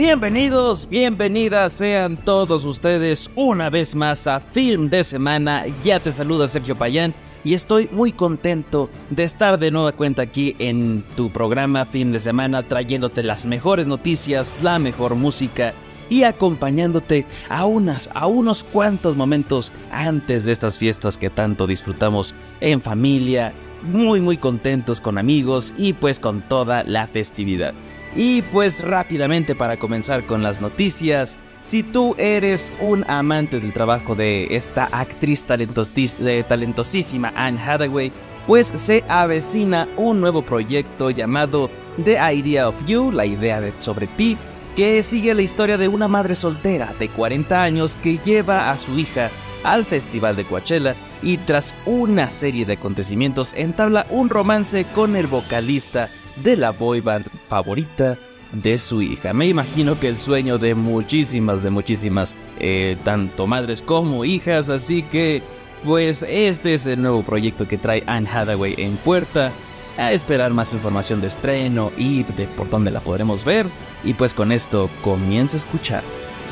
[0.00, 5.66] Bienvenidos, bienvenidas sean todos ustedes una vez más a Film de Semana.
[5.84, 7.14] Ya te saluda Sergio Payán
[7.44, 12.18] y estoy muy contento de estar de nueva cuenta aquí en tu programa Film de
[12.18, 15.74] Semana trayéndote las mejores noticias, la mejor música
[16.08, 22.34] y acompañándote a unas a unos cuantos momentos antes de estas fiestas que tanto disfrutamos
[22.62, 27.74] en familia, muy muy contentos con amigos y pues con toda la festividad.
[28.16, 34.14] Y pues rápidamente para comenzar con las noticias, si tú eres un amante del trabajo
[34.14, 38.12] de esta actriz talentosísima Anne Hathaway,
[38.46, 41.70] pues se avecina un nuevo proyecto llamado
[42.04, 44.36] The Idea of You, la idea de sobre ti,
[44.74, 48.98] que sigue la historia de una madre soltera de 40 años que lleva a su
[48.98, 49.30] hija
[49.62, 55.26] al Festival de Coachella y tras una serie de acontecimientos entabla un romance con el
[55.26, 58.18] vocalista de la boy band favorita
[58.52, 59.32] de su hija.
[59.32, 65.02] Me imagino que el sueño de muchísimas, de muchísimas, eh, tanto madres como hijas, así
[65.02, 65.42] que
[65.84, 69.52] pues este es el nuevo proyecto que trae Anne Hathaway en puerta.
[69.98, 73.66] A esperar más información de estreno y de por dónde la podremos ver.
[74.02, 76.02] Y pues con esto comienza a escuchar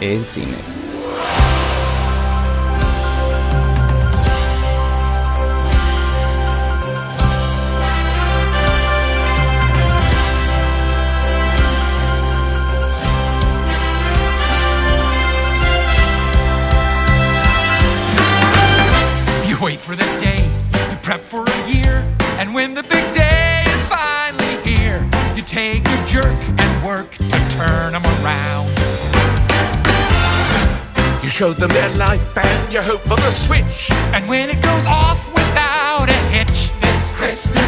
[0.00, 0.87] el cine.
[26.18, 28.68] Jerk and work to turn them around.
[31.22, 33.90] You show them their life and you hope for the switch.
[34.14, 37.67] And when it goes off without a hitch, this Christmas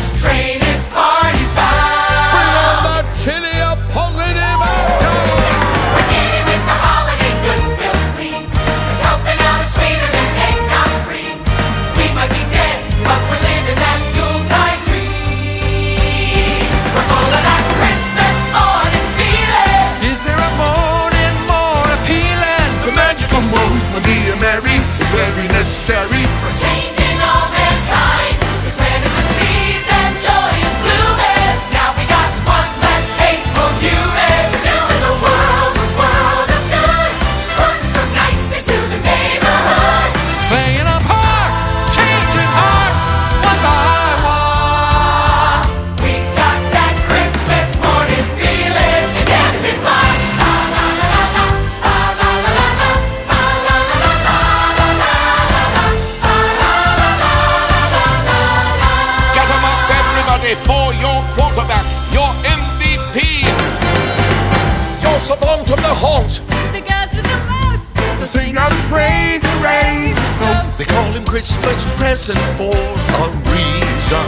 [71.40, 74.26] Christmas present for a reason.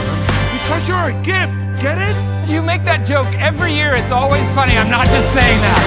[0.49, 2.17] Because you're a gift, get it?
[2.49, 3.93] You make that joke every year.
[3.93, 4.73] It's always funny.
[4.73, 5.77] I'm not just saying that.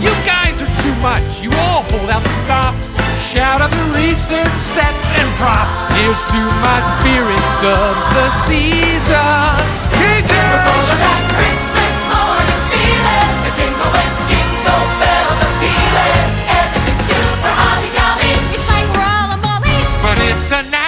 [0.00, 1.44] You guys are too much.
[1.44, 2.96] You all hold out the stops.
[3.28, 5.84] Shout out the research sets and props.
[6.00, 9.52] Here's to my spirits of the season.
[10.00, 11.71] We're of that Christmas
[20.52, 20.81] tonight.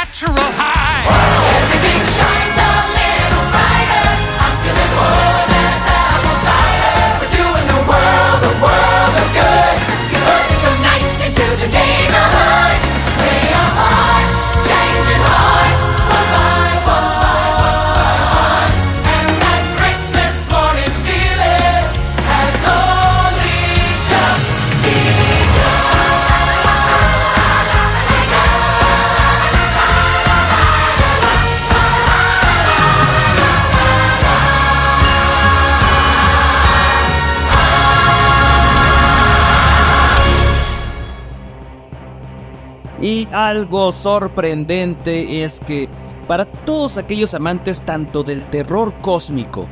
[43.34, 45.88] Algo sorprendente es que
[46.28, 49.68] para todos aquellos amantes tanto del terror cósmico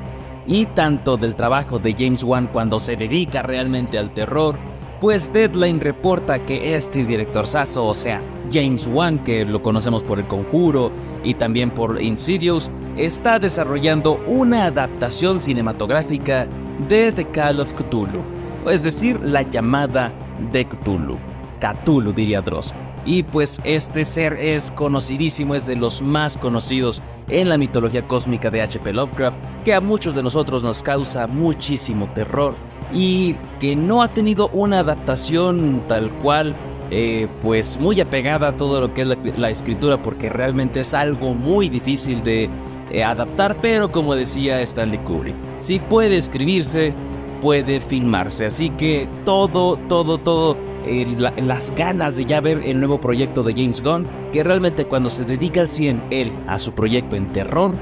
[0.47, 4.59] y tanto del trabajo de James Wan cuando se dedica realmente al terror,
[5.01, 8.23] pues Deadline reporta que este director saso, o sea,
[8.53, 10.93] James Wan, que lo conocemos por El Conjuro
[11.25, 16.47] y también por Insidious, está desarrollando una adaptación cinematográfica
[16.89, 18.23] de The Call of Cthulhu,
[18.71, 20.13] es decir, la llamada
[20.53, 21.19] de Cthulhu.
[21.61, 22.75] Cthulhu diría Dross.
[23.05, 28.51] Y pues este ser es conocidísimo, es de los más conocidos en la mitología cósmica
[28.51, 28.93] de H.P.
[28.93, 32.57] Lovecraft, que a muchos de nosotros nos causa muchísimo terror
[32.93, 36.55] y que no ha tenido una adaptación tal cual,
[36.91, 41.35] eh, pues muy apegada a todo lo que es la, escritura, porque realmente es algo
[41.35, 42.51] muy difícil de
[42.91, 46.95] eh, adaptar, pero como decía Stanley Kubrick, si puede escribirse,
[47.43, 48.47] puede filmarse.
[48.47, 50.57] Así que todo, todo, todo,
[50.87, 54.85] eh, la- las ganas de ya ver el nuevo proyecto de James Gunn, que realmente
[54.87, 57.75] cuando se dedica al 100 él a su proyecto en terror,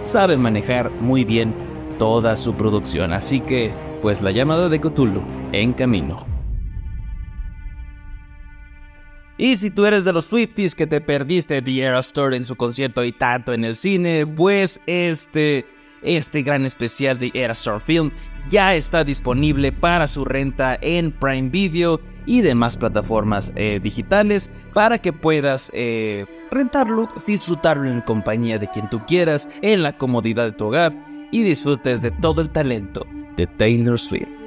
[0.00, 1.54] sabe manejar muy bien
[1.98, 3.12] toda su producción.
[3.12, 5.22] Así que, pues la llamada de Cthulhu
[5.52, 6.26] en camino.
[9.38, 12.56] Y si tú eres de los Swifties que te perdiste The Era Store en su
[12.56, 15.66] concierto y tanto en el cine, pues este,
[16.02, 18.10] este gran especial de Era Film
[18.48, 24.98] ya está disponible para su renta en Prime Video y demás plataformas eh, digitales para
[24.98, 30.52] que puedas eh, rentarlo, disfrutarlo en compañía de quien tú quieras, en la comodidad de
[30.52, 30.92] tu hogar
[31.30, 33.06] y disfrutes de todo el talento
[33.36, 34.41] de Taylor Swift.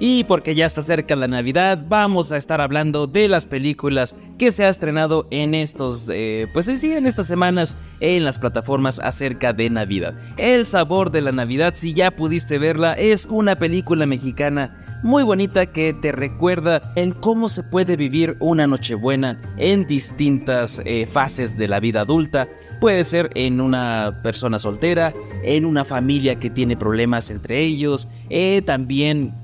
[0.00, 4.52] Y porque ya está cerca la Navidad, vamos a estar hablando de las películas que
[4.52, 9.52] se ha estrenado en estos, eh, pues sí, en estas semanas en las plataformas acerca
[9.52, 10.14] de Navidad.
[10.36, 15.66] El sabor de la Navidad, si ya pudiste verla, es una película mexicana muy bonita
[15.66, 21.66] que te recuerda en cómo se puede vivir una Nochebuena en distintas eh, fases de
[21.66, 22.48] la vida adulta.
[22.80, 25.12] Puede ser en una persona soltera,
[25.42, 29.34] en una familia que tiene problemas entre ellos, eh, también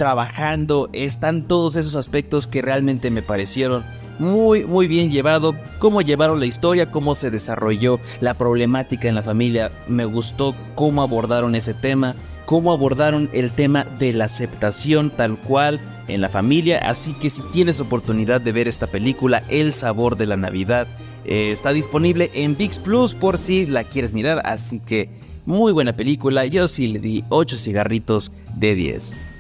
[0.93, 3.82] Están todos esos aspectos que realmente me parecieron
[4.19, 9.23] muy muy bien llevado, cómo llevaron la historia, cómo se desarrolló la problemática en la
[9.23, 9.73] familia.
[9.88, 12.14] Me gustó cómo abordaron ese tema,
[12.44, 16.91] cómo abordaron el tema de la aceptación tal cual en la familia.
[16.91, 20.87] Así que si tienes oportunidad de ver esta película, El sabor de la Navidad,
[21.25, 24.43] eh, está disponible en VIX Plus por si la quieres mirar.
[24.44, 25.08] Así que
[25.46, 26.44] muy buena película.
[26.44, 29.33] Yo sí le di 8 cigarritos de 10.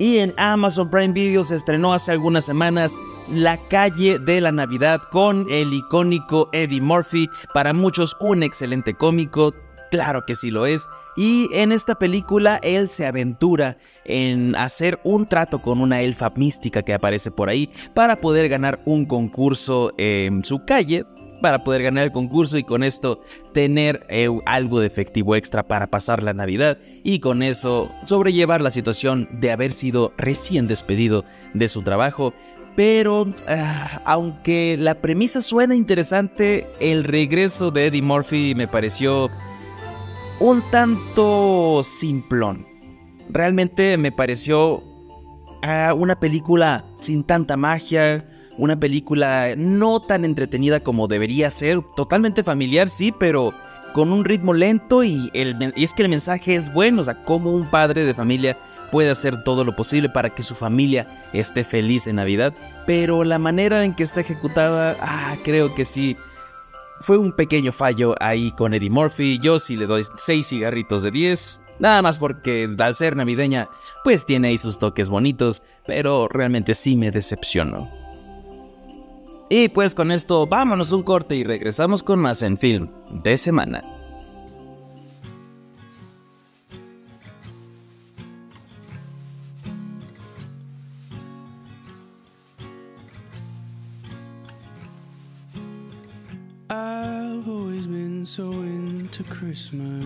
[0.00, 2.98] Y en Amazon Prime Video se estrenó hace algunas semanas
[3.30, 9.52] La calle de la Navidad con el icónico Eddie Murphy, para muchos un excelente cómico,
[9.90, 10.88] claro que sí lo es,
[11.18, 13.76] y en esta película él se aventura
[14.06, 18.80] en hacer un trato con una elfa mística que aparece por ahí para poder ganar
[18.86, 21.04] un concurso en su calle,
[21.40, 23.20] para poder ganar el concurso y con esto
[23.52, 28.70] tener eh, algo de efectivo extra para pasar la Navidad y con eso sobrellevar la
[28.70, 32.32] situación de haber sido recién despedido de su trabajo.
[32.76, 39.28] Pero ah, aunque la premisa suena interesante, el regreso de Eddie Murphy me pareció
[40.38, 42.66] un tanto simplón.
[43.28, 44.82] Realmente me pareció
[45.62, 48.24] ah, una película sin tanta magia,
[48.60, 53.54] una película no tan entretenida como debería ser, totalmente familiar, sí, pero
[53.94, 57.22] con un ritmo lento y, el, y es que el mensaje es bueno, o sea,
[57.22, 58.58] cómo un padre de familia
[58.92, 62.54] puede hacer todo lo posible para que su familia esté feliz en Navidad,
[62.86, 66.16] pero la manera en que está ejecutada, ah, creo que sí.
[67.02, 69.38] Fue un pequeño fallo ahí con Eddie Murphy.
[69.38, 71.62] Yo sí le doy 6 cigarritos de 10.
[71.78, 73.70] Nada más porque al ser navideña,
[74.04, 77.99] pues tiene ahí sus toques bonitos, pero realmente sí me decepcionó.
[79.52, 83.82] Y pues con esto vámonos un corte y regresamos con más en film de semana.
[96.70, 100.04] I've always been so into Christmas.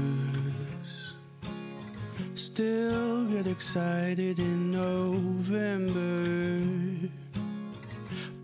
[2.35, 6.84] Still get excited in November.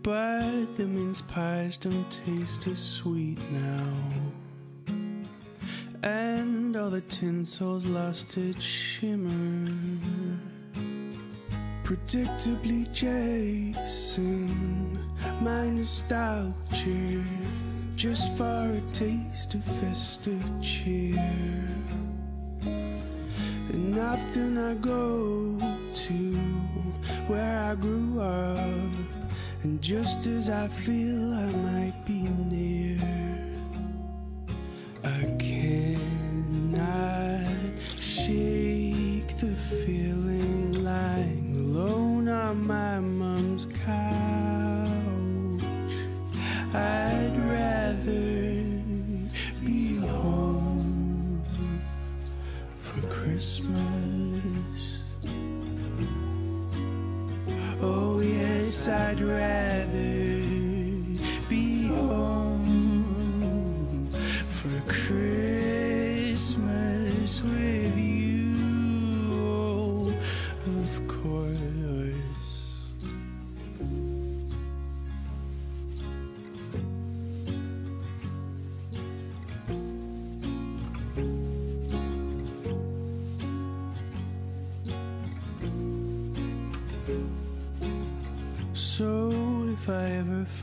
[0.03, 3.85] But the mince pies don't taste as sweet now.
[6.01, 9.71] And all the tinsel's lost its shimmer.
[11.83, 14.49] Predictably, Jason,
[15.39, 17.23] my nostalgia,
[17.95, 21.67] just for a taste of festive cheer.
[22.63, 25.59] And often I go
[25.93, 26.35] to
[27.27, 29.20] where I grew up,
[29.63, 33.20] and just as I feel I might be near,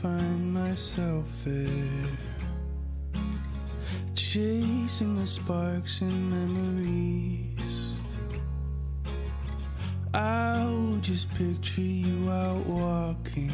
[0.01, 2.07] find myself there,
[4.15, 7.97] chasing the sparks and memories,
[10.13, 13.51] I'll just picture you out walking,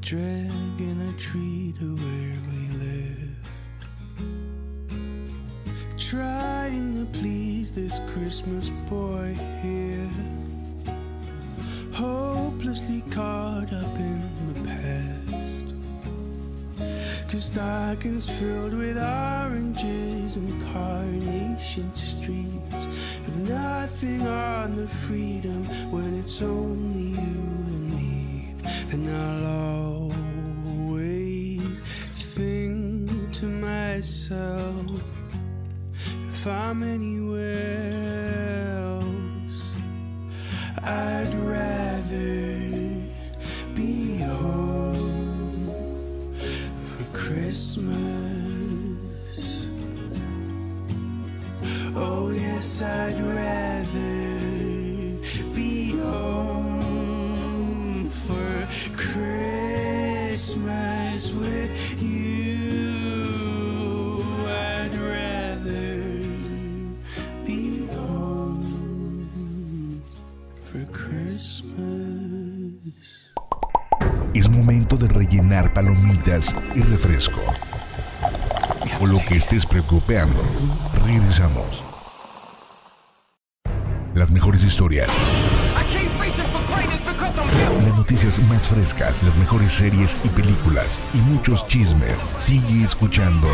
[0.00, 3.46] dragging a tree to where we live,
[5.96, 9.81] trying to please this Christmas boy here
[17.32, 26.42] Cause stockings filled with oranges and carnation streets have nothing on the freedom when it's
[26.42, 27.40] only you
[27.72, 28.54] and me.
[28.90, 29.46] And I'll
[30.90, 31.80] always
[32.12, 35.00] think to myself
[36.28, 37.94] if I'm anywhere
[38.76, 39.70] else.
[40.82, 42.41] I'd rather
[47.52, 48.96] Christmas.
[51.94, 53.61] Oh, yes, I'd rather
[75.60, 77.40] palomitas y refresco.
[79.00, 80.42] O lo que estés preocupando.
[81.04, 81.82] Regresamos.
[84.14, 85.08] Las mejores historias,
[87.84, 92.16] las noticias más frescas, las mejores series y películas y muchos chismes.
[92.38, 93.48] Sigue escuchando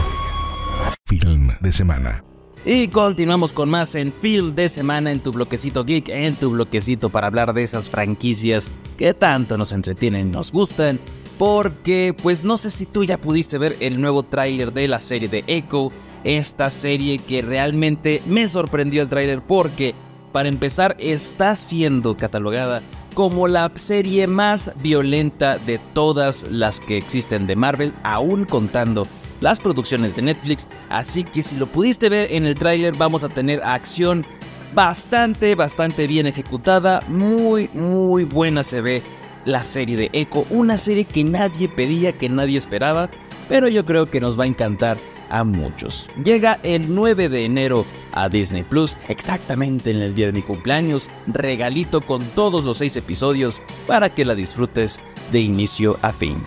[1.06, 2.24] Film de Semana.
[2.64, 7.08] Y continuamos con más en Film de Semana en tu bloquecito geek, en tu bloquecito
[7.08, 10.98] para hablar de esas franquicias que tanto nos entretienen y nos gustan.
[11.38, 15.28] Porque, pues no sé si tú ya pudiste ver el nuevo tráiler de la serie
[15.28, 15.92] de Echo,
[16.24, 19.94] esta serie que realmente me sorprendió el tráiler porque,
[20.32, 22.82] para empezar, está siendo catalogada
[23.14, 29.06] como la serie más violenta de todas las que existen de Marvel, aún contando
[29.40, 33.28] las producciones de Netflix, así que si lo pudiste ver en el tráiler vamos a
[33.28, 34.26] tener acción
[34.74, 39.02] bastante, bastante bien ejecutada, muy, muy buena se ve
[39.48, 43.10] la serie de Echo, una serie que nadie pedía, que nadie esperaba,
[43.48, 44.98] pero yo creo que nos va a encantar
[45.30, 46.08] a muchos.
[46.22, 51.10] Llega el 9 de enero a Disney Plus, exactamente en el día de mi cumpleaños,
[51.26, 55.00] regalito con todos los seis episodios para que la disfrutes
[55.32, 56.38] de inicio a fin.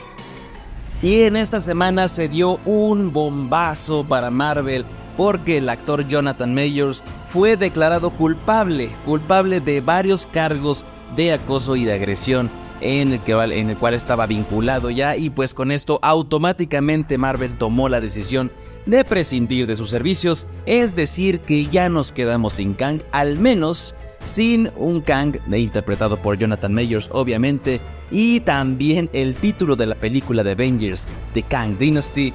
[1.02, 4.86] Y en esta semana se dio un bombazo para Marvel
[5.18, 11.86] porque el actor Jonathan Mayors fue declarado culpable, culpable de varios cargos de acoso y
[11.86, 16.00] de agresión en el, que, en el cual estaba vinculado ya y pues con esto
[16.02, 18.52] automáticamente Marvel tomó la decisión
[18.86, 23.96] de prescindir de sus servicios, es decir que ya nos quedamos sin Kang, al menos
[24.24, 27.80] sin un Kang interpretado por Jonathan Mayors obviamente
[28.12, 32.34] y también el título de la película de Avengers The Kang Dynasty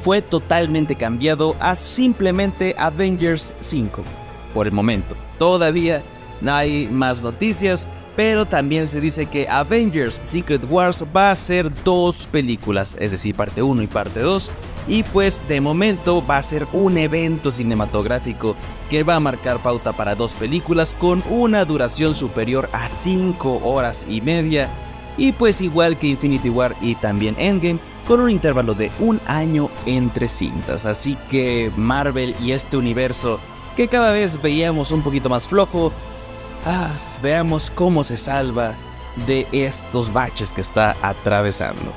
[0.00, 4.02] fue totalmente cambiado a simplemente Avengers 5
[4.54, 5.14] por el momento.
[5.38, 6.02] Todavía
[6.40, 7.86] no hay más noticias,
[8.20, 13.34] pero también se dice que Avengers Secret Wars va a ser dos películas, es decir,
[13.34, 14.50] parte 1 y parte 2.
[14.88, 18.56] Y pues de momento va a ser un evento cinematográfico
[18.90, 24.04] que va a marcar pauta para dos películas con una duración superior a 5 horas
[24.06, 24.68] y media.
[25.16, 29.70] Y pues igual que Infinity War y también Endgame, con un intervalo de un año
[29.86, 30.84] entre cintas.
[30.84, 33.40] Así que Marvel y este universo
[33.76, 35.90] que cada vez veíamos un poquito más flojo,
[36.66, 36.90] ah,
[37.22, 38.74] veamos cómo se salva
[39.26, 41.92] de estos baches que está atravesando.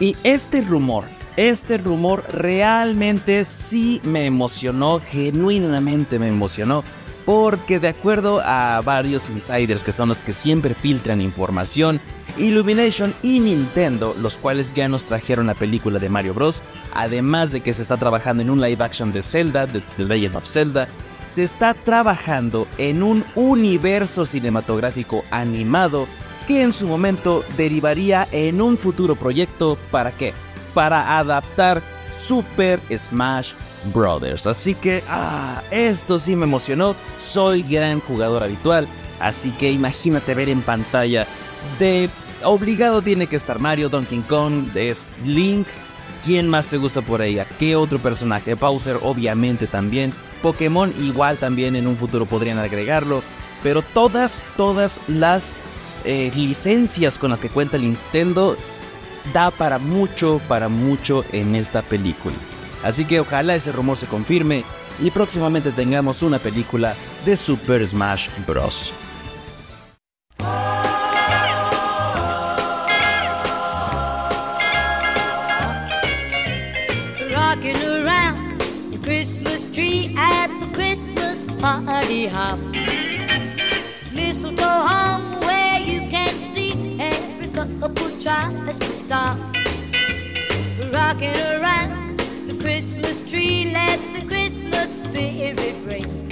[0.00, 1.04] Y este rumor,
[1.36, 6.82] este rumor realmente sí me emocionó, genuinamente me emocionó,
[7.24, 12.00] porque de acuerdo a varios insiders que son los que siempre filtran información,
[12.36, 16.62] Illumination y Nintendo, los cuales ya nos trajeron la película de Mario Bros,
[16.94, 20.36] además de que se está trabajando en un live action de Zelda, de The Legend
[20.36, 20.88] of Zelda,
[21.28, 26.06] se está trabajando en un universo cinematográfico animado
[26.46, 30.34] que en su momento derivaría en un futuro proyecto para qué?
[30.74, 31.82] Para adaptar
[32.12, 33.54] Super Smash
[33.92, 34.46] Brothers.
[34.46, 36.94] Así que, ah, esto sí me emocionó.
[37.16, 38.86] Soy gran jugador habitual,
[39.20, 41.26] así que imagínate ver en pantalla
[41.78, 42.08] de
[42.44, 45.66] obligado tiene que estar Mario, Donkey Kong, es Link.
[46.24, 47.38] ¿Quién más te gusta por ahí?
[47.38, 48.54] ¿A qué otro personaje?
[48.54, 50.12] Bowser, obviamente también.
[50.40, 53.22] Pokémon, igual también en un futuro podrían agregarlo.
[53.62, 55.58] Pero todas, todas las
[56.04, 58.56] eh, licencias con las que cuenta Nintendo
[59.34, 62.36] da para mucho, para mucho en esta película.
[62.82, 64.64] Así que ojalá ese rumor se confirme
[65.02, 66.94] y próximamente tengamos una película
[67.26, 68.94] de Super Smash Bros.
[77.74, 78.60] Rocking around
[78.92, 82.58] the Christmas tree at the Christmas party hop.
[84.12, 89.38] Mistletoe hung where you can see every couple tries to stop.
[90.92, 96.23] Rocking around the Christmas tree, let the Christmas spirit ring.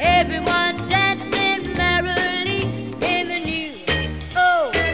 [0.00, 1.64] Everyone dancing
[3.02, 4.90] in the new way.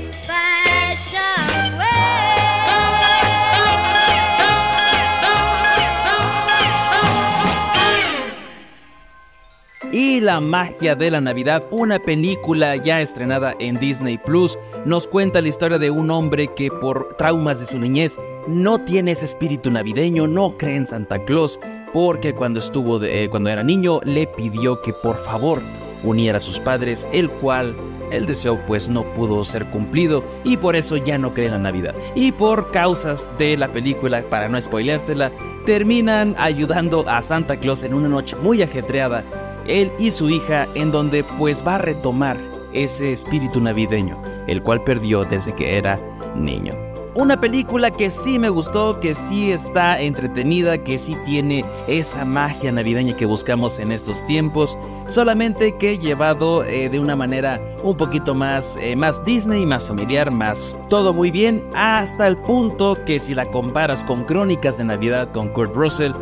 [9.92, 15.40] Y la magia de la Navidad, una película ya estrenada en Disney Plus, nos cuenta
[15.40, 19.70] la historia de un hombre que por traumas de su niñez no tiene ese espíritu
[19.70, 21.58] navideño, no cree en Santa Claus,
[21.96, 25.62] porque cuando estuvo eh, cuando era niño le pidió que por favor
[26.04, 27.74] uniera a sus padres, el cual
[28.12, 31.58] el deseo pues no pudo ser cumplido y por eso ya no cree en la
[31.58, 31.94] Navidad.
[32.14, 35.32] Y por causas de la película, para no spoileártela,
[35.64, 39.24] terminan ayudando a Santa Claus en una noche muy ajetreada,
[39.66, 42.36] él y su hija, en donde pues va a retomar
[42.74, 45.98] ese espíritu navideño, el cual perdió desde que era
[46.36, 46.74] niño.
[47.16, 52.70] Una película que sí me gustó, que sí está entretenida, que sí tiene esa magia
[52.70, 54.76] navideña que buscamos en estos tiempos,
[55.08, 60.30] solamente que llevado eh, de una manera un poquito más, eh, más Disney, más familiar,
[60.30, 65.32] más todo muy bien, hasta el punto que si la comparas con Crónicas de Navidad
[65.32, 66.12] con Kurt Russell,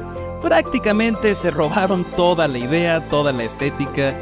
[0.42, 4.16] prácticamente se robaron toda la idea, toda la estética,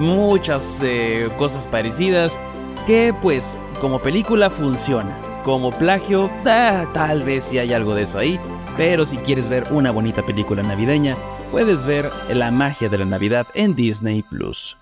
[0.00, 2.40] muchas eh, cosas parecidas,
[2.88, 5.27] que pues como película funciona.
[5.44, 8.38] Como plagio, ah, tal vez sí hay algo de eso ahí,
[8.76, 11.16] pero si quieres ver una bonita película navideña,
[11.50, 14.76] puedes ver La magia de la Navidad en Disney Plus.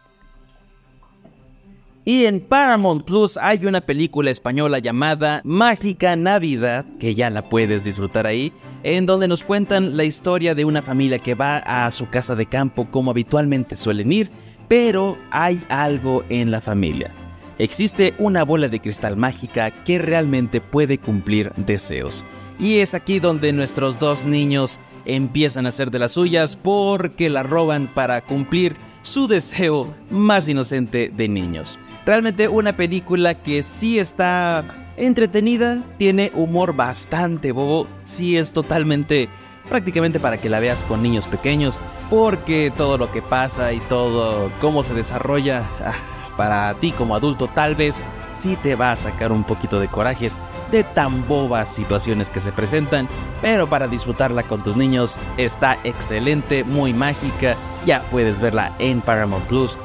[2.08, 7.84] Y en Paramount Plus hay una película española llamada Mágica Navidad, que ya la puedes
[7.84, 8.52] disfrutar ahí,
[8.84, 12.46] en donde nos cuentan la historia de una familia que va a su casa de
[12.46, 14.30] campo como habitualmente suelen ir,
[14.68, 17.12] pero hay algo en la familia.
[17.58, 22.24] Existe una bola de cristal mágica que realmente puede cumplir deseos.
[22.58, 27.42] Y es aquí donde nuestros dos niños empiezan a hacer de las suyas porque la
[27.42, 31.78] roban para cumplir su deseo más inocente de niños.
[32.04, 34.64] Realmente una película que sí está
[34.96, 39.28] entretenida, tiene humor bastante bobo, sí es totalmente
[39.68, 44.50] prácticamente para que la veas con niños pequeños, porque todo lo que pasa y todo
[44.60, 45.92] cómo se desarrolla, ah,
[46.36, 50.38] para ti como adulto tal vez sí te va a sacar un poquito de corajes
[50.70, 53.08] de tan bobas situaciones que se presentan,
[53.40, 59.46] pero para disfrutarla con tus niños está excelente, muy mágica, ya puedes verla en Paramount
[59.46, 59.78] Plus,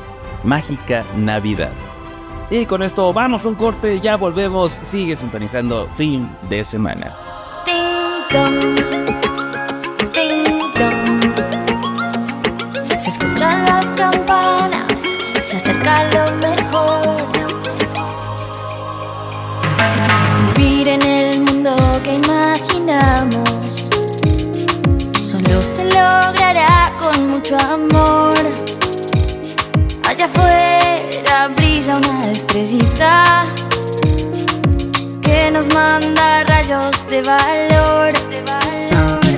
[0.43, 1.71] Mágica Navidad.
[2.49, 7.15] Y con esto vamos un corte, ya volvemos, sigue sintonizando fin de semana.
[15.51, 17.27] Se acerca lo mejor.
[20.55, 23.49] Vivir en el mundo que imaginamos
[25.21, 28.33] solo se logrará con mucho amor.
[30.07, 33.41] Allá afuera brilla una estrellita
[35.21, 38.13] que nos manda rayos de valor.
[39.25, 39.30] En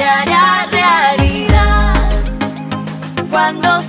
[0.00, 1.94] se hará realidad.
[3.30, 3.82] Cuando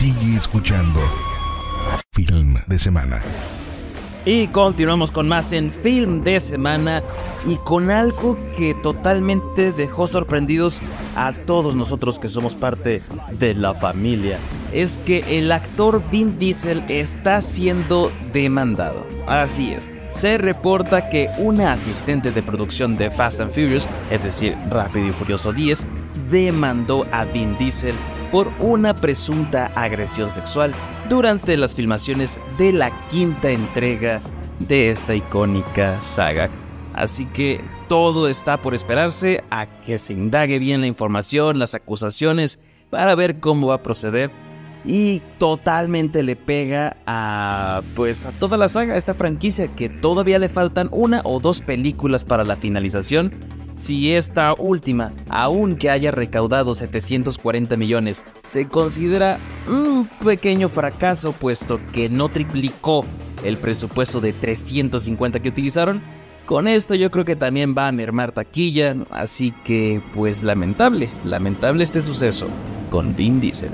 [0.00, 0.98] Sigue escuchando
[2.12, 3.20] Film de Semana.
[4.24, 7.02] Y continuamos con más en Film de Semana
[7.46, 10.80] y con algo que totalmente dejó sorprendidos
[11.16, 14.38] a todos nosotros que somos parte de la familia.
[14.72, 19.06] Es que el actor Vin Diesel está siendo demandado.
[19.28, 24.56] Así es, se reporta que una asistente de producción de Fast and Furious, es decir,
[24.70, 25.86] Rápido y Furioso 10,
[26.30, 27.96] demandó a Vin Diesel
[28.30, 30.72] por una presunta agresión sexual
[31.08, 34.20] durante las filmaciones de la quinta entrega
[34.60, 36.50] de esta icónica saga.
[36.94, 42.60] Así que todo está por esperarse a que se indague bien la información, las acusaciones,
[42.90, 44.30] para ver cómo va a proceder.
[44.84, 50.38] Y totalmente le pega a pues a toda la saga, a esta franquicia, que todavía
[50.38, 53.34] le faltan una o dos películas para la finalización.
[53.80, 62.10] Si esta última, aunque haya recaudado 740 millones, se considera un pequeño fracaso puesto que
[62.10, 63.06] no triplicó
[63.42, 66.02] el presupuesto de 350 que utilizaron,
[66.44, 71.82] con esto yo creo que también va a mermar taquilla, así que pues lamentable, lamentable
[71.82, 72.48] este suceso
[72.90, 73.72] con Vin Diesel.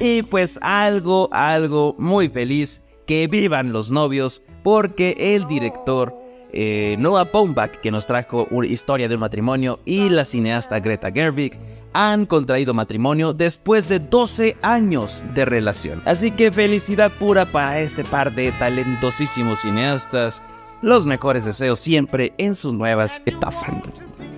[0.00, 6.23] Y pues algo, algo muy feliz, que vivan los novios, porque el director
[6.56, 11.10] eh, Noah Baumbach, que nos trajo una historia de un matrimonio, y la cineasta Greta
[11.10, 11.58] Gerwig
[11.92, 16.00] han contraído matrimonio después de 12 años de relación.
[16.04, 20.42] Así que felicidad pura para este par de talentosísimos cineastas.
[20.80, 23.64] Los mejores deseos siempre en sus nuevas etapas.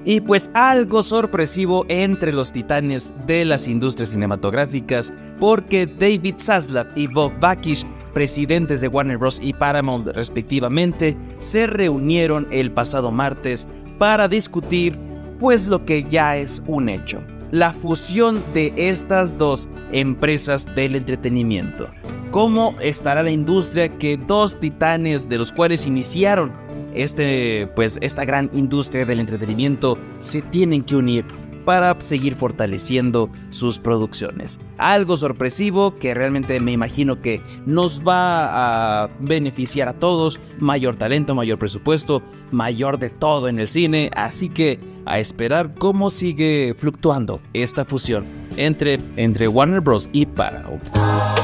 [0.07, 7.09] Y pues algo sorpresivo entre los titanes de las industrias cinematográficas, porque David Zaslav y
[7.09, 7.85] Bob Bakish,
[8.16, 9.38] presidentes de Warner Bros.
[9.42, 14.98] y Paramount respectivamente, se reunieron el pasado martes para discutir
[15.38, 21.90] pues lo que ya es un hecho, la fusión de estas dos empresas del entretenimiento.
[22.31, 26.55] ¿Cómo estará la industria que dos titanes de los cuales iniciaron
[26.94, 31.26] este, pues, esta gran industria del entretenimiento se tienen que unir
[31.66, 34.61] para seguir fortaleciendo sus producciones.
[34.79, 41.35] Algo sorpresivo que realmente me imagino que nos va a beneficiar a todos, mayor talento,
[41.35, 47.40] mayor presupuesto, mayor de todo en el cine, así que a esperar cómo sigue fluctuando
[47.52, 48.24] esta fusión
[48.57, 50.09] entre, entre Warner Bros.
[50.12, 51.36] y Paramount.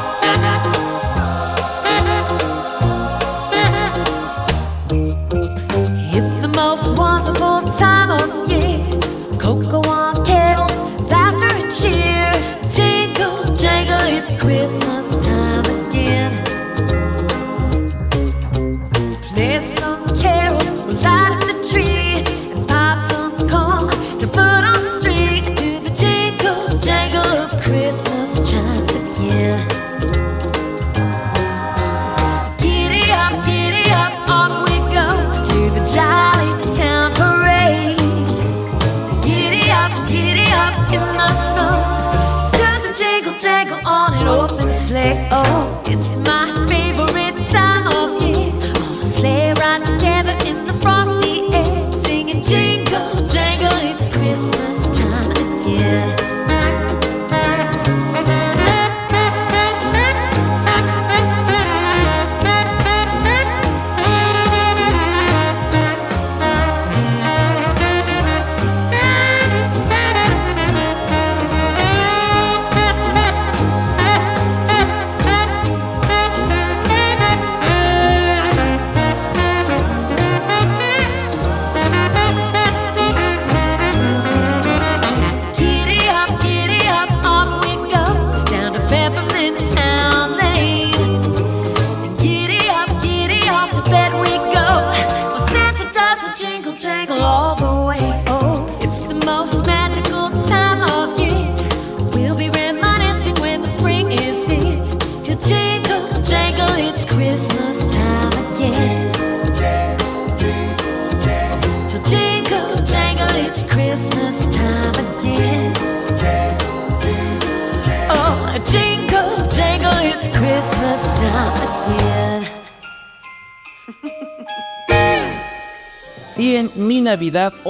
[45.35, 45.82] Oh,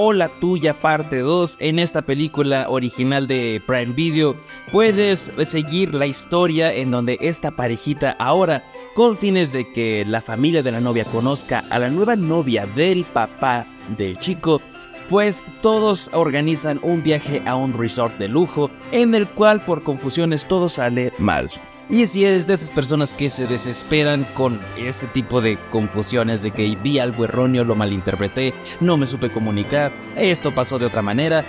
[0.05, 4.35] o la Tuya parte 2, en esta película original de Prime Video,
[4.69, 10.61] puedes seguir la historia en donde esta parejita ahora, con fines de que la familia
[10.61, 13.65] de la novia conozca a la nueva novia del papá
[13.97, 14.61] del chico,
[15.07, 20.45] pues todos organizan un viaje a un resort de lujo en el cual por confusiones
[20.45, 21.49] todo sale mal.
[21.89, 26.51] Y si eres de esas personas que se desesperan con ese tipo de confusiones de
[26.51, 31.43] que vi algo erróneo, lo malinterpreté, no me supe comunicar, esto pasó de otra manera,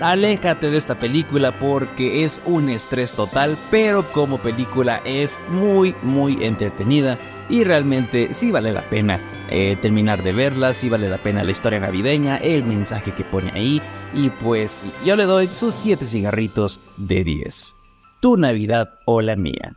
[0.00, 6.44] aléjate de esta película porque es un estrés total, pero como película es muy muy
[6.44, 7.18] entretenida
[7.48, 11.50] y realmente sí vale la pena eh, terminar de verla, sí vale la pena la
[11.52, 13.80] historia navideña, el mensaje que pone ahí
[14.14, 17.81] y pues yo le doy sus 7 cigarritos de 10
[18.22, 19.74] tu Navidad o la mía.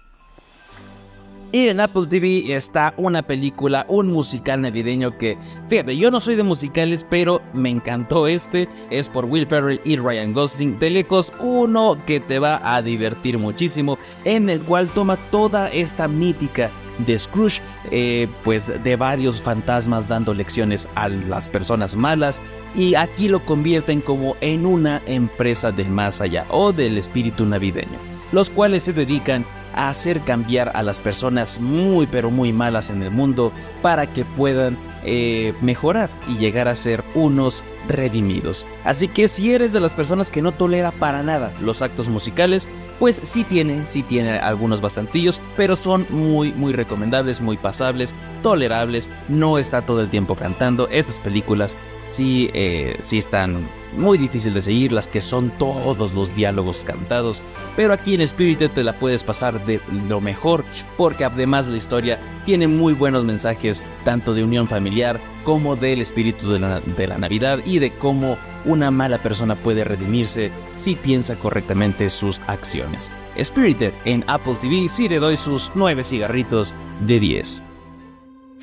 [1.51, 6.35] Y en Apple TV está una película, un musical navideño que, fíjate, yo no soy
[6.35, 8.69] de musicales, pero me encantó este.
[8.91, 10.77] Es por Will Ferrell y Ryan Gosling.
[10.77, 16.07] De lejos, uno que te va a divertir muchísimo, en el cual toma toda esta
[16.07, 22.41] mítica de Scrooge, eh, pues de varios fantasmas dando lecciones a las personas malas
[22.75, 27.99] y aquí lo convierten como en una empresa del más allá o del espíritu navideño,
[28.35, 33.01] los cuales se dedican a hacer cambiar a las personas muy pero muy malas en
[33.01, 38.65] el mundo para que puedan eh, mejorar y llegar a ser unos redimidos.
[38.83, 42.67] Así que si eres de las personas que no tolera para nada los actos musicales,
[42.99, 49.09] pues sí tiene, sí tiene algunos bastantillos, pero son muy muy recomendables, muy pasables, tolerables,
[49.27, 50.87] no está todo el tiempo cantando.
[50.89, 53.67] Esas películas sí, eh, sí están
[53.97, 57.43] muy difícil de seguir, las que son todos los diálogos cantados,
[57.75, 60.65] pero aquí en Spirited te la puedes pasar de lo mejor,
[60.97, 66.51] porque además la historia tiene muy buenos mensajes, tanto de unión familiar como del espíritu
[66.51, 72.09] de la, de la Navidad de cómo una mala persona puede redimirse si piensa correctamente
[72.09, 73.11] sus acciones.
[73.41, 77.63] Spirited en Apple TV sí le doy sus 9 cigarritos de 10.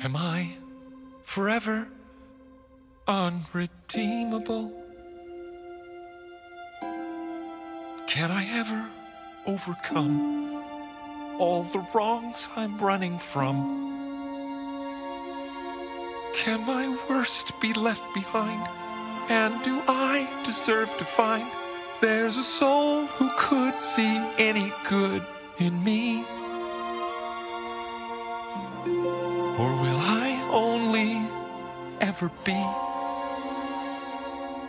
[0.03, 0.57] Am I
[1.23, 1.87] forever
[3.07, 4.71] unredeemable?
[8.07, 8.85] Can I ever
[9.47, 10.61] overcome
[11.39, 13.91] all the wrongs I'm running from?
[16.33, 18.82] Can my worst be left behind?
[19.29, 21.45] And do I deserve to find
[22.01, 25.21] there's a soul who could see any good
[25.59, 26.23] in me?
[29.59, 31.21] Or will I only
[32.01, 32.65] ever be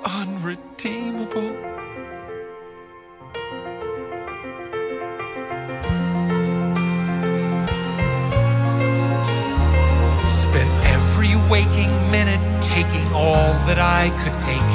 [0.04, 1.74] unredeemable?
[11.50, 12.23] Waking minute
[12.74, 14.70] taking all that I could take.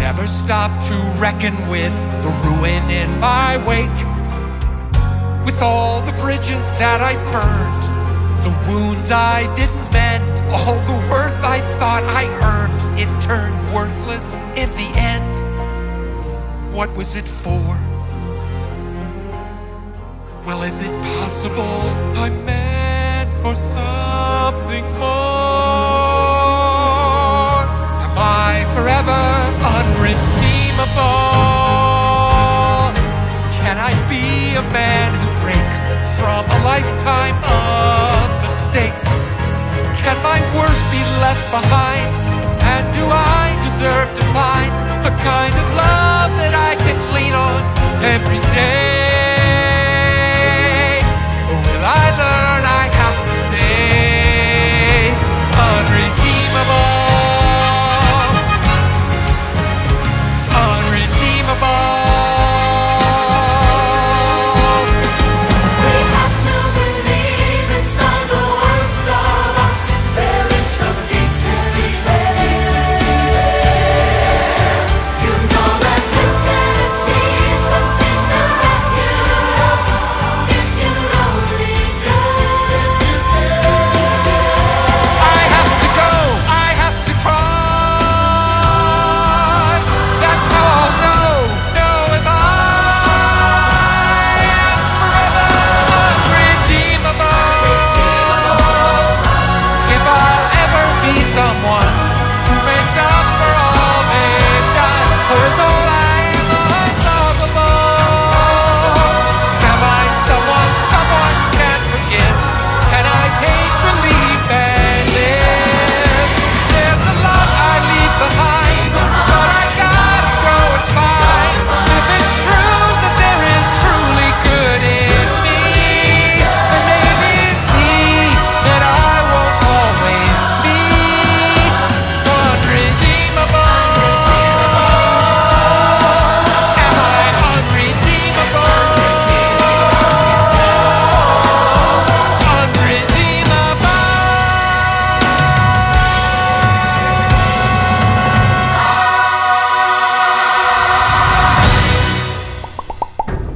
[0.00, 4.00] Never stopped to reckon with the ruin in my wake.
[5.46, 7.84] With all the bridges that I burned,
[8.44, 14.34] the wounds I didn't mend, all the worth I thought I earned, it turned worthless
[14.54, 15.34] in the end.
[16.74, 17.64] What was it for?
[20.44, 21.80] Well, is it possible
[22.20, 25.23] I'm meant for something more?
[28.44, 29.22] I forever
[29.76, 30.12] unredeemable?
[33.56, 35.82] Can I be a man who breaks
[36.20, 39.40] from a lifetime of mistakes?
[39.96, 42.10] Can my worst be left behind?
[42.68, 44.72] And do I deserve to find
[45.08, 47.62] a kind of love that I can lean on
[48.04, 49.24] every day?
[51.48, 52.83] Or will I learn I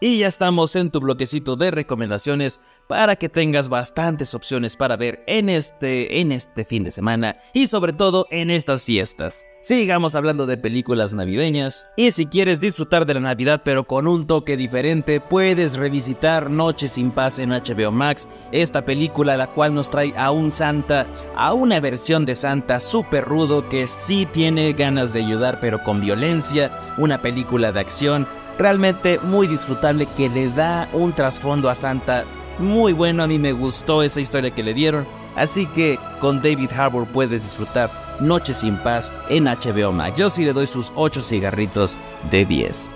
[0.00, 5.22] Y ya estamos en tu bloquecito de recomendaciones para que tengas bastantes opciones para ver
[5.26, 9.46] en este, en este fin de semana y sobre todo en estas fiestas.
[9.62, 14.26] Sigamos hablando de películas navideñas y si quieres disfrutar de la Navidad pero con un
[14.26, 19.90] toque diferente puedes revisitar Noche sin Paz en HBO Max, esta película la cual nos
[19.90, 25.14] trae a un Santa, a una versión de Santa súper rudo que sí tiene ganas
[25.14, 28.28] de ayudar pero con violencia, una película de acción
[28.58, 32.24] realmente muy disfrutable que le da un trasfondo a Santa
[32.58, 36.70] muy bueno, a mí me gustó esa historia que le dieron, así que con David
[36.72, 37.90] Harbour puedes disfrutar
[38.20, 40.18] Noche sin Paz en HBO Max.
[40.18, 41.98] Yo sí le doy sus 8 cigarritos
[42.30, 42.90] de 10.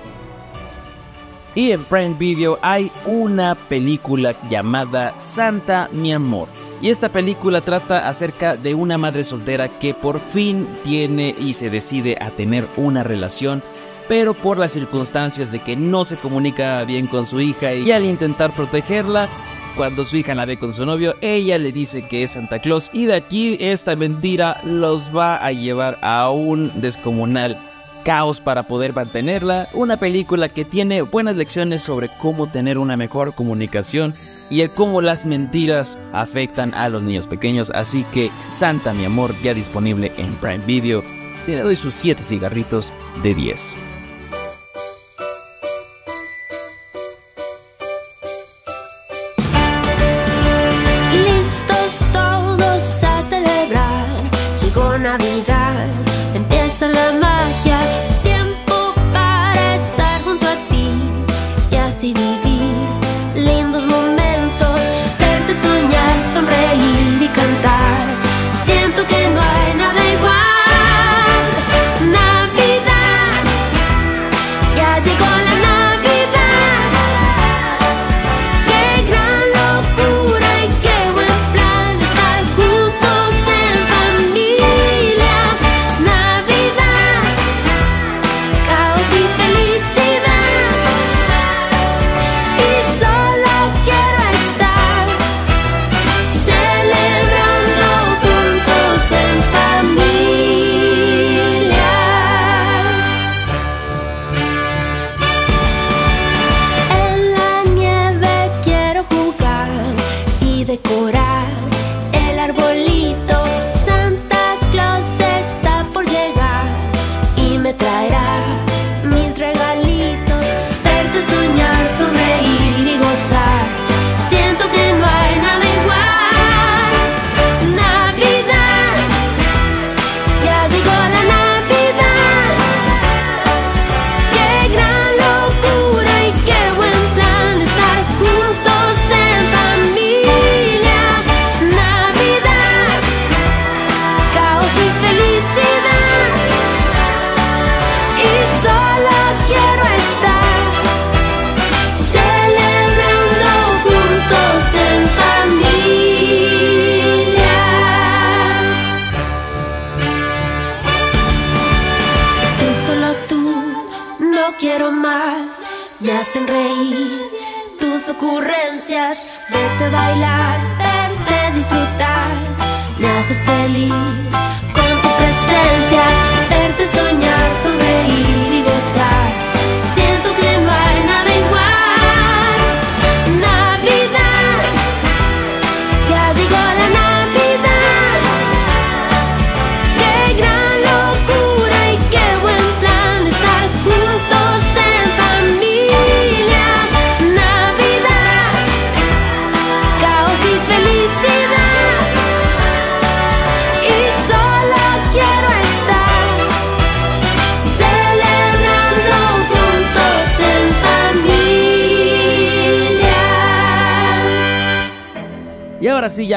[1.55, 6.47] Y en Prime Video hay una película llamada Santa mi amor.
[6.81, 11.69] Y esta película trata acerca de una madre soltera que por fin tiene y se
[11.69, 13.61] decide a tener una relación
[14.09, 18.05] pero por las circunstancias de que no se comunica bien con su hija y al
[18.05, 19.29] intentar protegerla,
[19.77, 22.91] cuando su hija la ve con su novio, ella le dice que es Santa Claus
[22.93, 27.59] y de aquí esta mentira los va a llevar a un descomunal
[28.05, 33.35] caos para poder mantenerla, una película que tiene buenas lecciones sobre cómo tener una mejor
[33.35, 34.15] comunicación
[34.51, 39.35] y el cómo las mentiras afectan a los niños pequeños, así que Santa mi amor
[39.43, 41.05] ya disponible en Prime Video,
[41.45, 42.93] te le doy sus 7 cigarritos
[43.23, 43.88] de 10.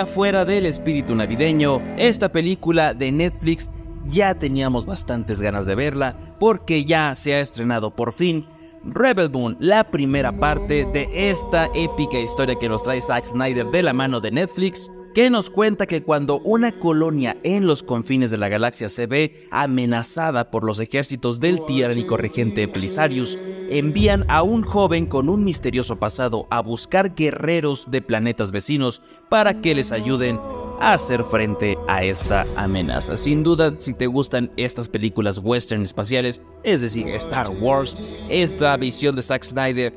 [0.06, 3.72] Fuera del espíritu navideño, esta película de Netflix
[4.08, 8.46] ya teníamos bastantes ganas de verla porque ya se ha estrenado por fin
[8.84, 13.84] Rebel Moon, la primera parte de esta épica historia que nos trae Zack Snyder de
[13.84, 18.38] la mano de Netflix, que nos cuenta que cuando una colonia en los confines de
[18.38, 23.38] la galaxia se ve amenazada por los ejércitos del tiránico regente Plisarius,
[23.70, 29.62] envían a un joven con un misterioso pasado a buscar guerreros de planetas vecinos para
[29.62, 30.40] que les ayuden
[30.82, 33.16] hacer frente a esta amenaza.
[33.16, 39.16] Sin duda, si te gustan estas películas western espaciales, es decir, Star Wars, esta visión
[39.16, 39.94] de Zack Snyder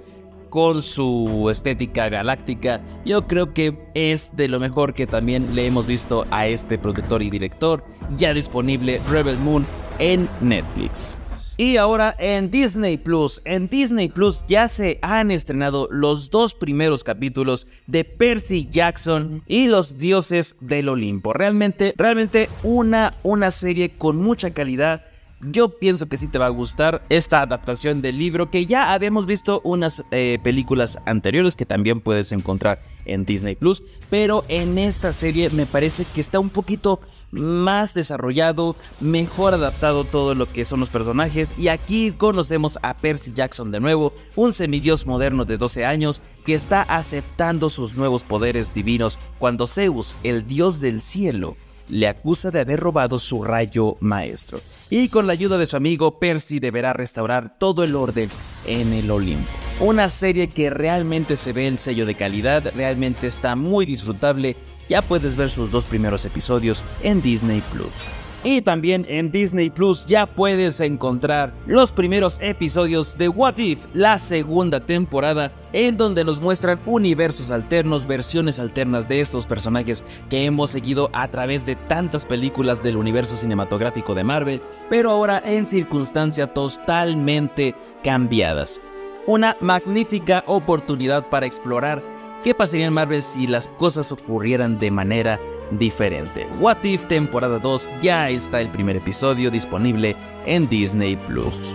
[0.51, 5.87] con su estética galáctica, yo creo que es de lo mejor que también le hemos
[5.87, 7.85] visto a este productor y director,
[8.16, 9.66] ya disponible Rebel Moon
[9.99, 11.18] en Netflix.
[11.57, 17.05] Y ahora en Disney Plus, en Disney Plus ya se han estrenado los dos primeros
[17.05, 21.32] capítulos de Percy Jackson y los dioses del Olimpo.
[21.32, 25.05] Realmente, realmente una, una serie con mucha calidad.
[25.42, 29.26] Yo pienso que sí te va a gustar esta adaptación del libro que ya habíamos
[29.26, 35.12] visto unas eh, películas anteriores que también puedes encontrar en Disney Plus, pero en esta
[35.12, 37.00] serie me parece que está un poquito
[37.35, 43.32] más desarrollado, mejor adaptado todo lo que son los personajes y aquí conocemos a Percy
[43.32, 48.72] Jackson de nuevo, un semidios moderno de 12 años que está aceptando sus nuevos poderes
[48.72, 51.57] divinos cuando Zeus, el dios del cielo,
[51.89, 54.61] le acusa de haber robado su rayo maestro.
[54.91, 58.30] Y con la ayuda de su amigo, Percy deberá restaurar todo el orden
[58.66, 59.51] en el Olimpo.
[59.80, 64.57] Una serie que realmente se ve el sello de calidad, realmente está muy disfrutable.
[64.89, 68.05] Ya puedes ver sus dos primeros episodios en Disney Plus.
[68.47, 74.18] Y también en Disney Plus ya puedes encontrar los primeros episodios de What If, la
[74.18, 80.70] segunda temporada, en donde nos muestran universos alternos, versiones alternas de estos personajes que hemos
[80.70, 86.53] seguido a través de tantas películas del universo cinematográfico de Marvel, pero ahora en circunstancias
[86.53, 88.78] totalmente cambiadas.
[89.26, 92.03] Una magnífica oportunidad para explorar
[92.45, 95.40] qué pasaría en Marvel si las cosas ocurrieran de manera
[95.70, 96.47] diferente.
[96.61, 100.14] What If temporada 2 ya está el primer episodio disponible
[100.45, 101.74] en Disney Plus.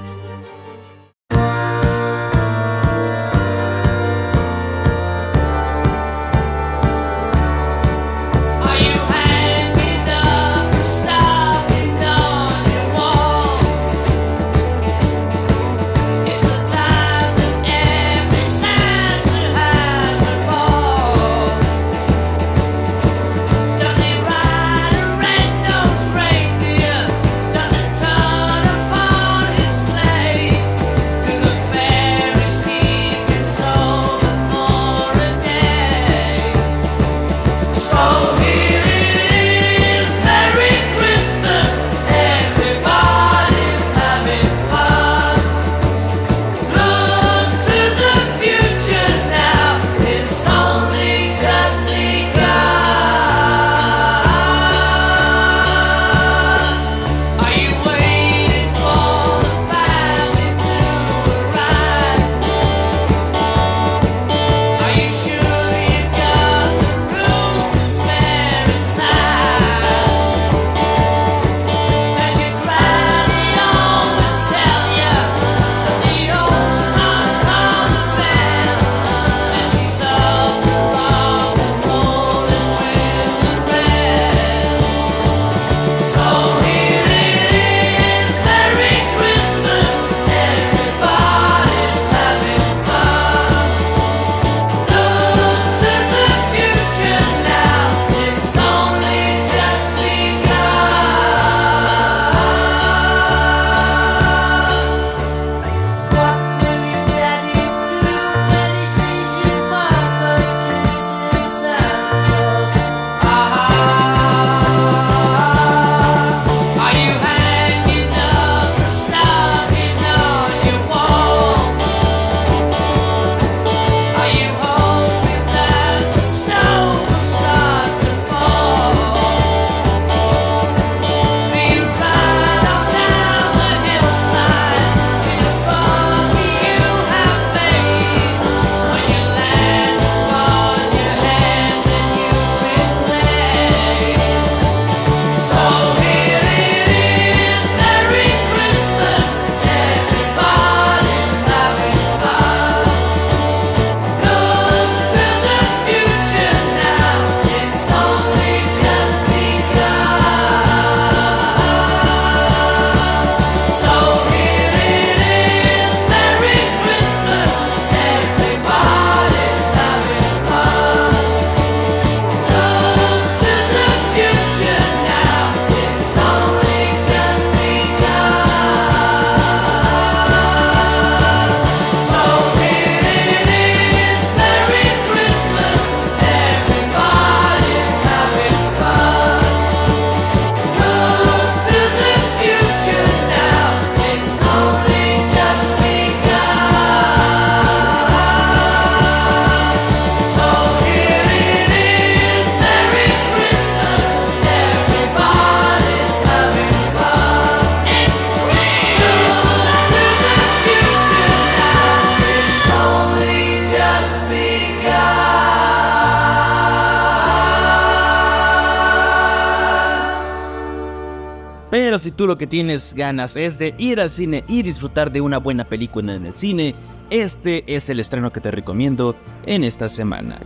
[222.20, 225.64] Tú lo que tienes ganas es de ir al cine y disfrutar de una buena
[225.64, 226.76] película en el cine,
[227.10, 229.16] este es el estreno que te recomiendo
[229.46, 230.38] en esta semana.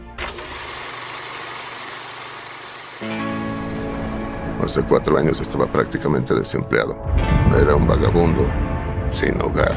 [4.64, 7.02] Hace cuatro años estaba prácticamente desempleado.
[7.60, 8.46] Era un vagabundo,
[9.12, 9.76] sin hogar.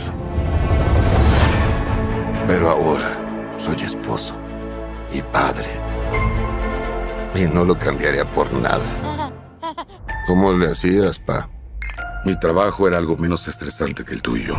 [2.47, 4.35] Pero ahora soy esposo
[5.15, 5.71] y padre.
[7.35, 8.85] Y no lo cambiaría por nada.
[10.27, 11.56] ¿Cómo le hacías, pa?
[12.27, 14.57] Mi trabajo era algo menos estresante que el tuyo.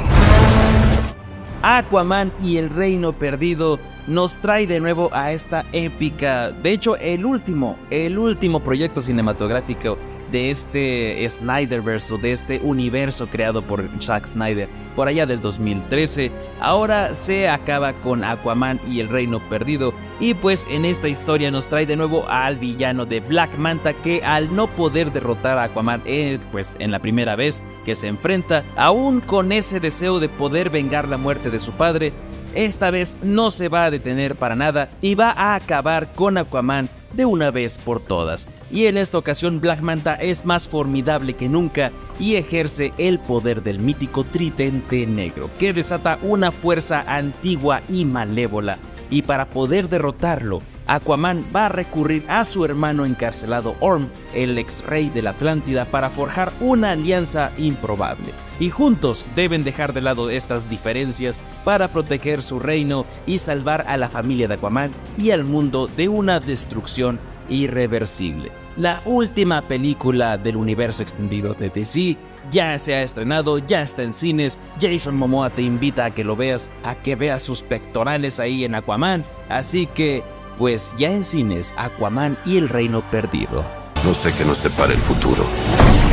[1.64, 7.26] Aquaman y el Reino Perdido nos trae de nuevo a esta épica, de hecho el
[7.26, 9.98] último, el último proyecto cinematográfico
[10.32, 16.32] de este Snyderverse de este universo creado por Zack Snyder por allá del 2013.
[16.62, 21.68] Ahora se acaba con Aquaman y el Reino Perdido y pues en esta historia nos
[21.68, 26.02] trae de nuevo al villano de Black Manta que al no poder derrotar a Aquaman
[26.06, 30.70] eh, pues en la primera vez que se enfrenta, aún con ese deseo de poder
[30.70, 32.14] vengar la muerte de su padre,
[32.54, 36.90] esta vez no se va a detener para nada y va a acabar con Aquaman
[37.14, 38.48] de una vez por todas.
[38.72, 43.64] Y en esta ocasión Black Manta es más formidable que nunca y ejerce el poder
[43.64, 48.80] del mítico tridente negro, que desata una fuerza antigua y malévola.
[49.10, 54.84] Y para poder derrotarlo, Aquaman va a recurrir a su hermano encarcelado Orm, el ex
[54.86, 58.34] rey de la Atlántida, para forjar una alianza improbable.
[58.60, 63.98] Y juntos deben dejar de lado estas diferencias para proteger su reino y salvar a
[63.98, 68.67] la familia de Aquaman y al mundo de una destrucción irreversible.
[68.78, 72.16] La última película del universo extendido de DC
[72.52, 74.60] ya se ha estrenado, ya está en cines.
[74.80, 78.76] Jason Momoa te invita a que lo veas, a que veas sus pectorales ahí en
[78.76, 79.26] Aquaman.
[79.50, 80.24] Así que,
[80.60, 83.66] pues ya en cines, Aquaman y el Reino Perdido.
[84.04, 85.44] No sé qué nos separa el futuro,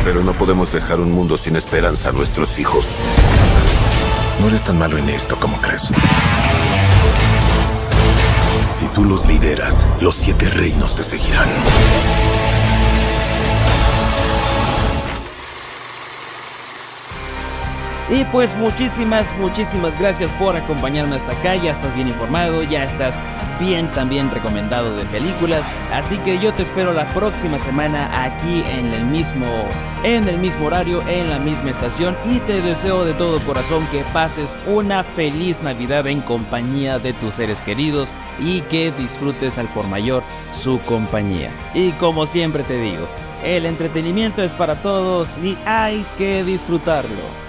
[0.03, 2.97] pero no podemos dejar un mundo sin esperanza a nuestros hijos.
[4.41, 5.91] No eres tan malo en esto como crees.
[8.73, 11.47] Si tú los lideras, los siete reinos te seguirán.
[18.07, 21.55] Y pues muchísimas, muchísimas gracias por acompañarme hasta acá.
[21.55, 23.19] Ya estás bien informado, ya estás
[23.59, 25.65] bien también recomendado de películas.
[25.91, 29.47] Así que yo te espero la próxima semana aquí en el mismo,
[30.03, 32.15] en el mismo horario, en la misma estación.
[32.25, 37.33] Y te deseo de todo corazón que pases una feliz Navidad en compañía de tus
[37.33, 41.49] seres queridos y que disfrutes al por mayor su compañía.
[41.73, 43.07] Y como siempre te digo,
[43.43, 47.44] el entretenimiento es para todos y hay que disfrutarlo.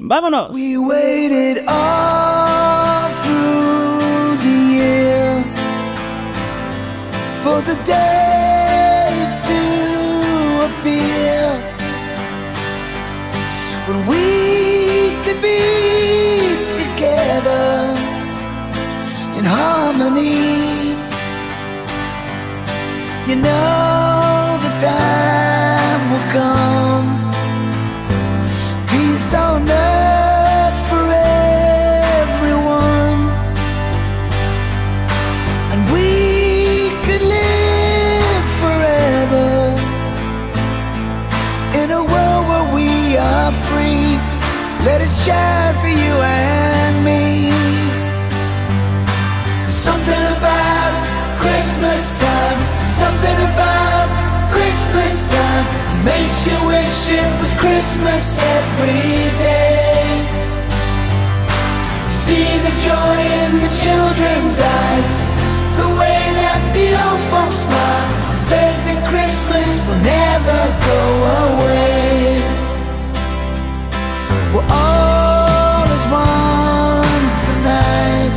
[0.00, 0.54] ¡Vámonos!
[0.54, 5.44] We waited all through the year
[7.42, 9.10] for the day
[9.48, 9.58] to
[10.66, 11.40] appear
[13.86, 14.22] when we
[15.24, 15.60] could be
[16.80, 17.94] together
[19.38, 20.77] in harmony.
[23.28, 27.08] You know the time will come.
[28.86, 31.04] Peace on earth for
[32.24, 33.20] everyone.
[35.72, 39.48] And we could live forever
[41.82, 44.16] in a world where we are free.
[44.86, 45.67] Let it shine
[56.04, 60.28] makes you wish it was Christmas every day.
[62.10, 65.08] See the joy in the children's eyes,
[65.78, 71.00] the way that the old folks smile says that Christmas will never go
[71.48, 72.38] away.
[74.52, 78.34] We're all as one tonight.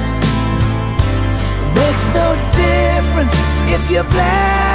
[1.61, 3.37] It makes no difference
[3.75, 4.70] if you're black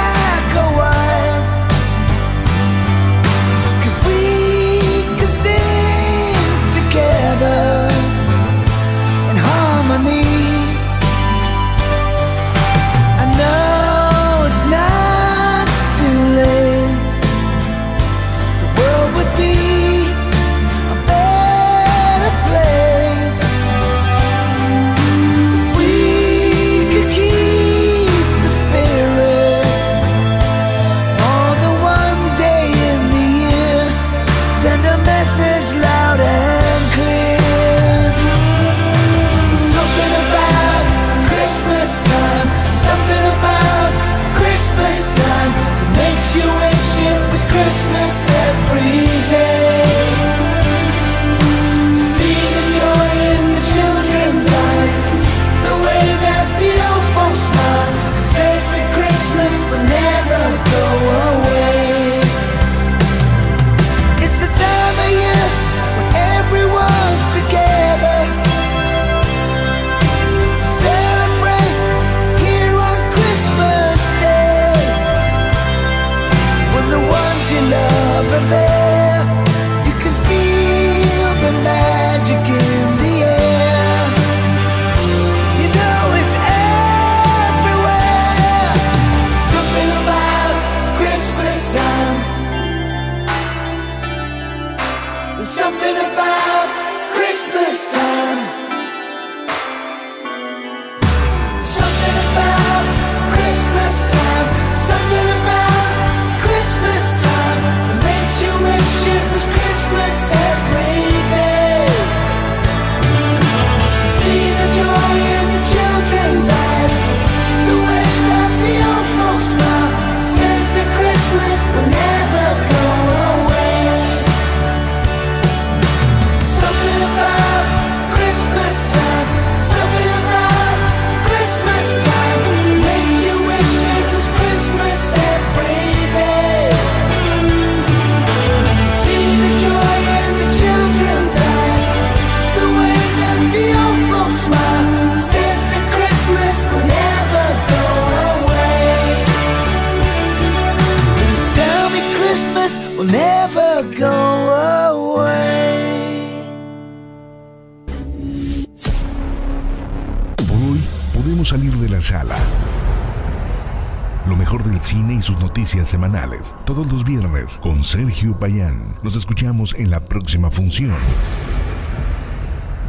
[169.03, 170.95] Nos escuchamos en la próxima función.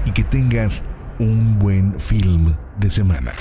[0.07, 0.83] Y que tengas
[1.19, 3.33] un buen film de semana.